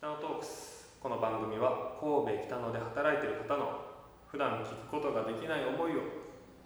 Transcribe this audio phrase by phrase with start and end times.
[0.00, 0.96] 北野トークス。
[0.98, 3.84] この番組は神戸北野で働いている方の
[4.32, 6.00] 普段聞くことができない思いを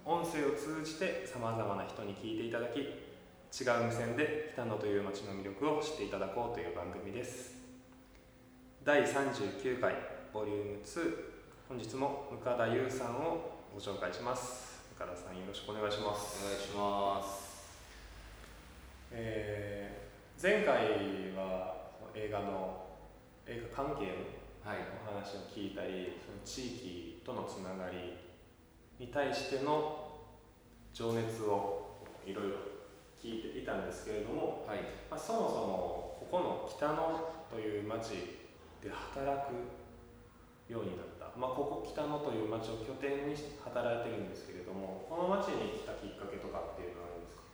[0.04, 7.56] 音声を通じてさまざまな人に聞いていただき違う目線で北野という街の魅力を知っていただこうという番組です。
[8.85, 9.96] 第39回
[10.32, 11.14] ボリューム2
[11.69, 14.80] 本日も向田優さんをご紹介します。
[14.96, 16.38] 向田さんよろしくお願いします。
[16.41, 17.66] お願いします。
[19.10, 20.05] えー
[20.41, 21.74] 前回は
[22.14, 22.84] 映画の
[23.47, 24.33] 映画関係の
[24.64, 24.78] はい。
[25.05, 28.16] お話を聞いたりその地域とのつながり
[28.98, 30.09] に対しての
[30.95, 32.56] 情熱をいろいろ
[33.20, 34.80] 聞いていたんですけれども、はい。
[35.10, 36.96] まあ、そもそもここの北野
[37.52, 38.41] という町
[38.80, 47.45] で働くようになった、まあ、ここ北野という町を拠点に働いてるんですけれどもこの町に来たきっかけとかっていうのはあるんですか？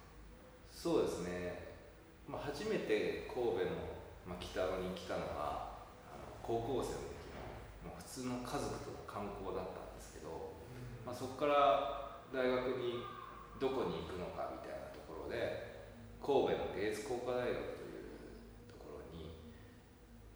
[0.71, 1.75] そうですね、
[2.31, 3.99] まあ、初めて神戸の、
[4.31, 5.70] まあ、北野に来たのは
[6.43, 10.59] 高校生の時のもう普通の家族との観光だったんですけど、
[11.07, 13.03] まあ、そこから大学に
[13.59, 15.85] どこに行くのかみたいなところで
[16.19, 19.37] 神戸の芸術工科大学というところに、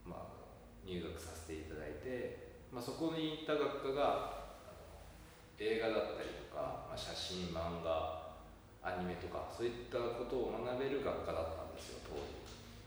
[0.05, 4.45] まあ、入学させていただいて、まあ、そこに行った学科が
[5.59, 8.35] 映画だったりとか、まあ、写真漫画
[8.85, 12.45] アニメとかそういったことを学べる学科だったんですよ当時。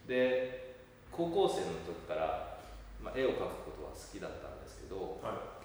[0.07, 0.77] で
[1.11, 2.56] 高校生の時から、
[3.01, 5.61] まあ、絵を描くことは好きだったんですけどは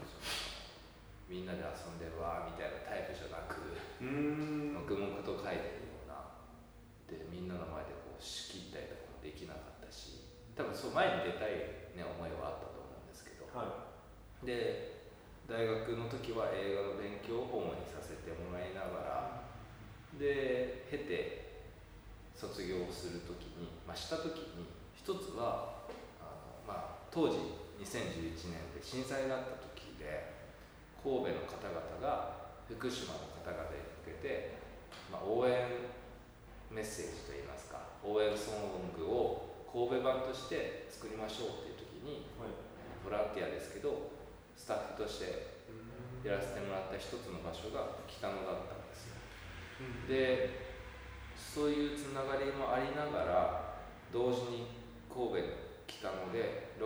[1.28, 3.60] みんなで遊んでわーみたいなタイプじゃなく
[4.00, 6.36] 黙々と描いてるような。
[7.08, 13.48] でみんなの前でこう仕切ったりとかもできなかったし多分そう前に出たい、ね、思いはあったと思うんですけど。
[13.52, 13.92] は
[14.44, 14.92] で
[15.48, 19.42] 大学の時は映画の勉強を主にさせてもらいながら
[20.18, 21.60] で経て
[22.34, 24.66] 卒業する時に、まあ、した時に
[24.96, 25.82] 一つは
[27.12, 27.36] 当時
[27.76, 30.32] 2011年で震災があった時で
[30.96, 34.56] 神戸の方々が福島の方々に向けて、
[35.12, 35.92] まあ、応援
[36.72, 42.72] メッセージといいますか応援ソングを神戸版として作りましょうっていう時にいはい。
[43.04, 44.16] ボランティアですけど
[44.56, 45.52] スタッフとして
[46.24, 49.20] やらせてもらった一つの場所が北野だったんですよ。
[50.08, 50.72] で
[51.36, 53.74] そういうつながりもありながら
[54.12, 54.64] 同時に
[55.12, 55.51] 神戸北野で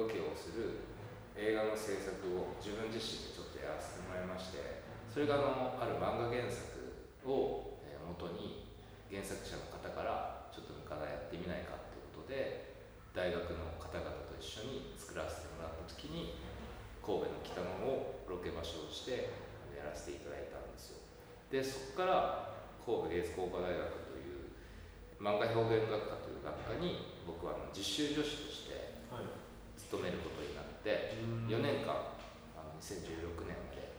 [0.06, 0.86] ロケをする
[1.34, 8.70] 映画の制作を自分自身でちょっとやらせてもらいましてそれがあのある漫画原作をえ元に
[9.10, 12.78] 原作者の方からちょっと向かやってみないかっていうことで
[13.10, 16.38] 大学の方々と一緒に作らせてもらった時に
[17.02, 19.34] 神戸の北野をロケ場所をして
[19.74, 21.02] やらせていただいたんですよ。
[21.50, 22.54] でそこから
[22.86, 24.54] 神戸芸術工科大学という
[25.18, 28.85] 漫画表現学科という学科に僕は実習助手として
[29.86, 31.14] 勤めることになって
[31.46, 32.18] 4年間
[32.58, 33.94] あの2016年まで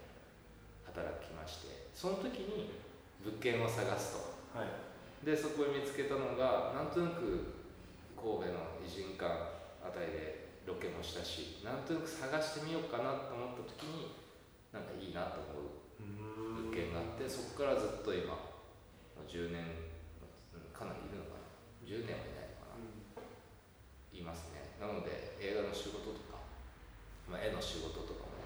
[0.84, 2.76] 働きましてその時に
[3.24, 4.60] 物件を探すと。
[4.60, 4.88] はい。
[5.24, 7.58] でそこに見つけたのがなんとなく
[8.14, 9.26] 神戸の偉人館
[9.82, 14.14] あたりでロケもしたしなんとなく探してみようかなと思った時に
[14.70, 19.90] なんかいいなと思う物件があってそこからずっと今もう10年
[20.54, 21.48] うんかなりいるのかな
[21.82, 22.84] 10年はいないのかな
[24.14, 26.38] いますねなので映画の仕事とか、
[27.26, 28.38] まあ、絵の仕事とかも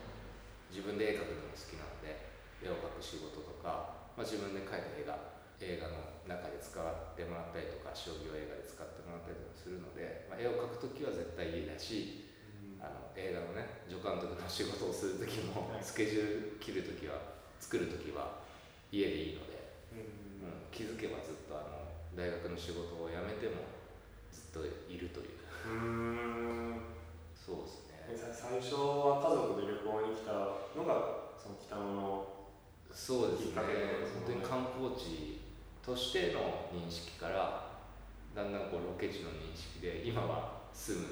[0.71, 2.31] 自分で絵描くのも好きなので
[2.63, 6.81] 絵を描く仕事とか、まあ、自分で描いた絵が映画の中で使っ
[7.15, 12.27] てもらったりとか商業映画で使ってもらったりとかするので、まあ、絵を描く時は絶対家だし
[12.81, 15.83] あの映画のね助監督の仕事をする時もはい。
[15.85, 18.41] スケジュール切る時は作る時は
[18.89, 20.01] 家でいいので、うん。
[20.49, 23.61] うん、気づけばずっとあの大学の仕事を辞めても
[24.33, 25.29] ずっといるという。
[25.69, 26.81] うん。
[27.37, 28.33] そうですね。
[28.33, 30.33] 最初は家族で旅行に来た
[30.75, 32.40] のがその北野の
[32.93, 33.61] そうですね。
[34.25, 35.39] 本当に観光地
[35.83, 37.71] としての認識から
[38.35, 41.07] だんだんこうロケ地の認識で今は住む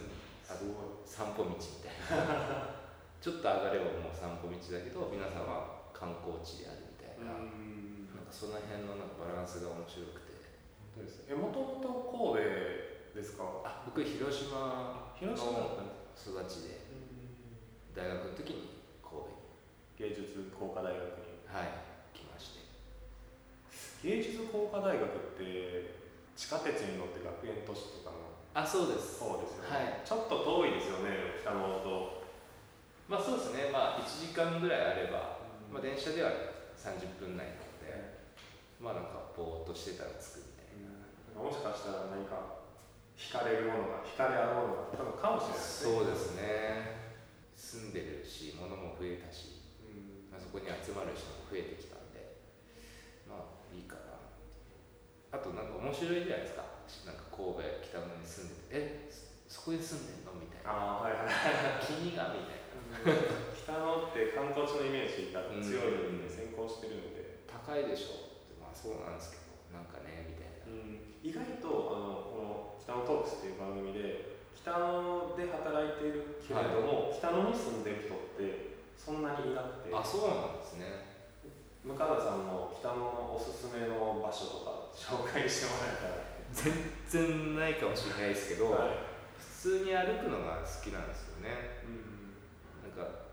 [1.05, 2.79] 散歩道みたいな。
[3.19, 8.07] ちょっと上がればもう散歩道だけど皆さんは観光地であるみたいな,、ん。
[8.15, 10.39] なんかその辺のなんかバランスが面白くて。
[10.95, 11.31] 本当ですね。
[11.31, 12.43] えもともと神
[13.13, 13.43] 戸ですか？
[13.67, 15.35] あ僕広島の育
[16.47, 16.79] ちで
[17.95, 19.35] 大学の時に神戸に。
[19.99, 20.95] 芸術工科大学
[21.27, 22.17] にはい。
[22.17, 22.65] 来まして。
[24.05, 25.97] 芸術工科大学って
[26.37, 29.19] 地下鉄に乗って学園都市とかのあそうです。
[29.19, 30.07] そうですよね、はい。
[30.07, 32.23] ちょっと遠いですよね北野と、
[33.09, 33.69] まあそうですね。
[33.73, 36.31] まあ1時間ぐらいあれば、まあ、電車では
[36.77, 38.23] 30分内なので、
[38.79, 41.43] まあなんかぼーっとしてたら着くみたいな。
[41.43, 42.61] もしかしたら何か
[43.17, 45.91] 惹かれるものが惹かれ合うものがあったのかもしれないですね。
[45.91, 46.43] そうですね。
[47.55, 49.58] 住んでるし物も増えたし、うん
[50.31, 52.37] まあ、そこに集まる人も増えてきたんで
[53.27, 54.21] まあいいかな。
[55.33, 56.65] あとなんか面白いじゃないですか。
[57.05, 60.33] なんか神戸北野に住んでてえそそこに住んでんの？
[60.37, 60.69] みたいな。
[60.73, 61.81] ああはいはい。
[61.85, 62.69] 君がみたいな。
[63.53, 66.29] 北野って観光地のイメージが強いのでうん。
[66.29, 68.29] 先行してるので、高いでしょ。
[68.45, 70.69] ってまあそうなんですけどなんかねみたいな。
[71.21, 78.68] 意外とあのこの「北野トークス」っていう番組で北野で働いているけれども、北野に住んでる人って
[78.99, 79.95] そんなにいなくて。
[79.95, 81.07] あそうなんですね。
[81.87, 86.75] 向田さんの北野のおすすめの場所とか紹介してもらえ全
[87.07, 88.97] 然ないかもしれないですけど、たら、はい。
[89.39, 91.79] 普通に歩くのが好きなんですよね。
[91.87, 92.35] うん
[92.83, 93.31] なんか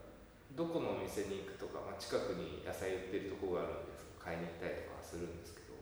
[0.55, 5.79] どこのお店に行くとか、まあ、近くに野菜売ってるとこがあるんです買いに行ったりとかするんですけど、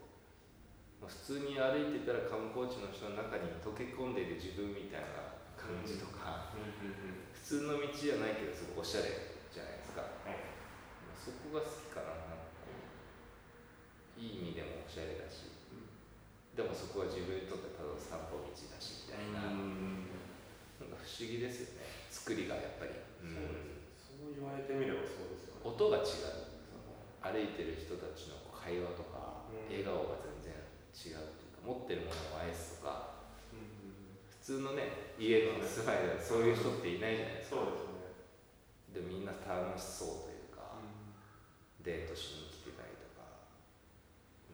[1.01, 6.53] まあ、普通に歩いてたら観光地の人の中に溶け込んでいる自分みたいな感じとか、
[7.33, 10.43] 普通の道じゃないけどすごいおしゃれじゃないですか、はい
[11.07, 12.27] まあそこが好きかな。
[12.27, 15.55] なんかこういい意味でもおしゃれだし、
[16.59, 21.87] でもそこは自分にとってただの散歩道だしみたいな、なんか不思議ですよね。
[22.11, 25.63] 作りがやっぱり、うんそう言われてみればそうですよね。
[25.63, 26.51] 音が違う。
[26.67, 29.71] その歩いてる人たちの会話とか、うん。
[29.71, 30.61] 笑顔が全然
[30.93, 33.15] 違うっていうか持ってるものを愛すとか。
[34.45, 38.04] 普通のね家の住まいではそういう人っていないじゃないですか、そうですよね
[38.95, 40.79] でみんな楽しそうというか、
[41.83, 43.27] デートしに来てたりとか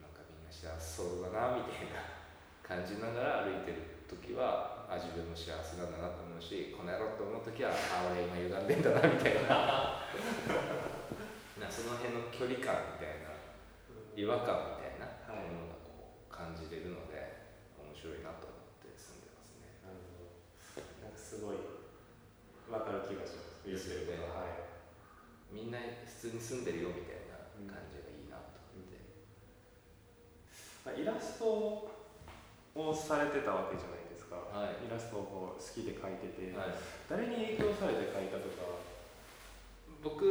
[0.01, 2.01] なんかみんな幸せそうだなみたいな
[2.65, 10.01] 感じながら歩いてる時はあ自分も幸せなんだなと思うしこの野郎と思う時はあ俺今歪んでんだなみたいな。
[11.61, 13.37] なその辺の距離感みたいな
[14.17, 21.61] 違和感みたいなはいものがこう感じれるので面白いなと思って住んでますねなるほどなんかすごい
[22.65, 25.77] 分かる気がします言ってることははいみんな
[26.09, 27.37] 普通に住んでるよみたいな
[27.69, 28.97] 感じがいいなと思って、
[30.81, 34.81] まあイラストをされてたわけじゃないですか、はい。
[34.81, 36.81] イラストをこう好きで描いてて、はい。
[37.05, 38.65] 誰に影響されて描いたとか？
[40.01, 40.25] 僕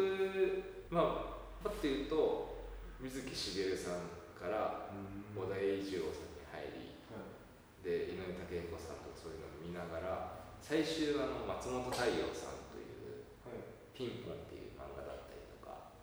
[0.90, 2.66] まあパッと言うと
[2.98, 4.90] 水木しげるさんから
[5.30, 12.82] 小田栄一郎さんに入りで井上武彦さんとかそういうのを見ながら最終あの松本太陽さんとい
[13.14, 13.62] うはい
[13.94, 15.94] 「ピンポン」っていう漫画だったりとか、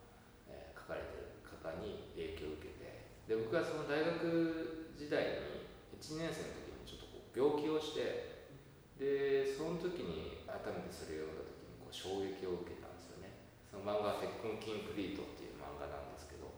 [0.47, 8.44] えー書かれてる方に影響を受けてで僕はその大学時代に1年生の時にちょっとこう病気をして
[8.99, 13.47] でその時に改めてそれを読んだ時にこう衝撃を受けたんですよね。
[13.71, 16.51] その漫画は「鉄痕キンクリート」っていう漫画なんですけど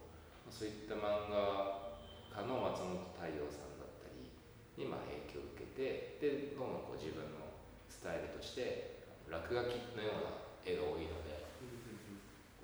[0.49, 1.93] そういった漫画
[2.33, 4.33] 家の松本太陽さんだったり
[4.73, 7.53] にま影響を受けてでどんどんこう自分の
[7.85, 11.37] スタイルとして落書きのような絵が多いので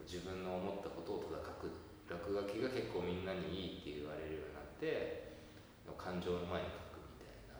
[0.02, 5.42] 自分の思ったことをただ書く落書きが結構みんなにいいって言われるようになって
[6.16, 7.60] 感情の前に書くみたいな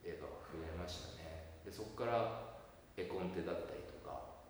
[0.00, 1.60] 絵が増えましたね。
[1.60, 2.56] でそこから
[2.96, 4.40] 絵コンテだったりとか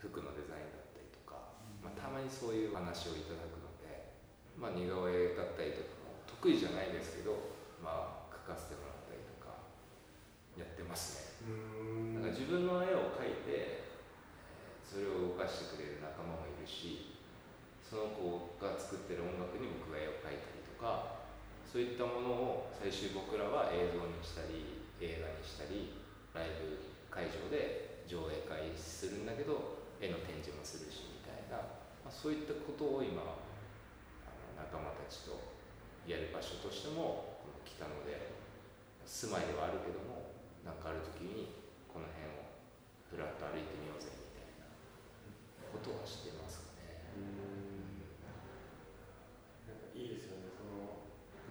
[0.00, 4.16] 服のデザインだったりとか、まあ、たまにそういう話をいただくので、
[4.56, 7.36] まあ、似顔絵だったりとかも得意じゃないですけど、
[7.84, 9.60] まあ、描かせてもらったりとか
[10.56, 11.44] やってますね。
[11.44, 12.24] うん。
[12.24, 13.94] なんか自分の絵を描いて、えー
[14.84, 17.18] それを動かしてくれる仲間もいるし
[17.82, 21.23] その子が作ってる音楽に僕が絵を描いたりとか
[21.70, 25.90] そういったものを最終僕らは映像にしたり映画にしたり
[26.32, 26.78] ライブ
[27.10, 31.56] 会場で上映会するんだけど絵の展示もするしみたいな、
[32.04, 35.40] まあ、そういったことを今あの仲間たちと
[36.04, 38.34] やる場所としてもこの北野で
[39.08, 41.54] 住まいではあるけどもなんかある時に
[41.88, 42.44] この辺を
[43.08, 44.68] ふらっと歩いてみようぜみたいな
[45.72, 47.04] ことはしてますかね。
[49.70, 51.04] なんかいいですよねその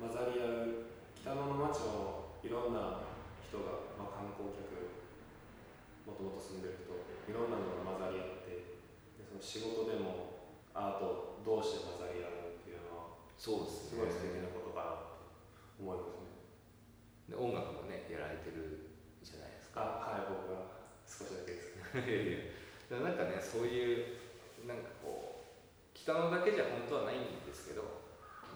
[0.03, 3.07] 混ざり合う北野の町もいろんな
[3.39, 4.65] 人が、まあ、観光客
[6.03, 8.75] もともと住んでる人いろんなのが混ざり合って
[9.15, 15.19] でその仕事でもアート同士で混ざり合うっていうのはそうですすごい素敵なことかなって
[15.75, 16.47] 思いますね。
[17.27, 18.87] で音楽もねやられてる
[19.19, 19.83] じゃないですか。
[19.83, 21.75] あはい僕は少しだけです。
[21.91, 23.03] いやいや。
[23.03, 27.83] なんかねそういうなんかこう北野だけじゃ本当はないんですけど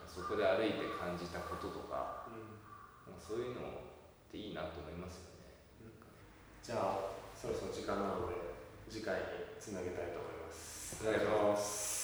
[0.07, 3.11] そこで歩いて感じたこととかうん。
[3.11, 5.51] なんかそういうのっていいなと思いますよね。
[6.63, 8.35] じゃあそろそろ時間なので
[8.87, 9.27] 次回に
[9.59, 11.03] つなげたいと思います。
[11.03, 11.96] お願いします。